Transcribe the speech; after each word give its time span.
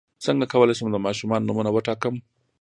څنګه 0.25 0.45
کولی 0.53 0.73
شم 0.77 0.87
د 0.91 0.97
ماشومانو 1.05 1.45
نومونه 1.47 1.69
وټاکم 1.73 2.15